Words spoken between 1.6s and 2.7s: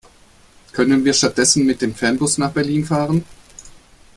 mit dem Fernbus nach